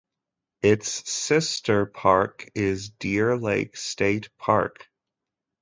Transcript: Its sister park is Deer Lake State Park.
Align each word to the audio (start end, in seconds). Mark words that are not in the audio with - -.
Its 0.63 1.07
sister 1.11 1.85
park 1.85 2.49
is 2.55 2.89
Deer 2.89 3.37
Lake 3.37 3.77
State 3.77 4.29
Park. 4.39 4.87